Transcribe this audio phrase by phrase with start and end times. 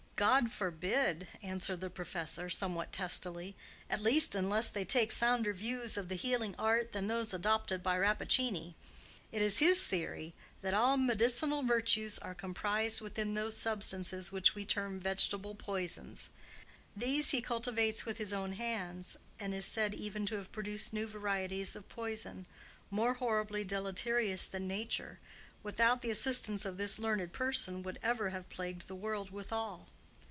[0.17, 3.55] "God forbid," answered the professor, somewhat testily;
[3.89, 7.97] "at least, unless they take sounder views of the healing art than those adopted by
[7.97, 8.75] Rappaccini.
[9.31, 14.63] It is his theory that all medicinal virtues are comprised within those substances which we
[14.63, 16.29] term vegetable poisons.
[16.95, 21.07] These he cultivates with his own hands, and is said even to have produced new
[21.07, 22.45] varieties of poison,
[22.91, 25.17] more horribly deleterious than Nature,
[25.63, 29.87] without the assistance of this learned person, would ever have plagued the world withal.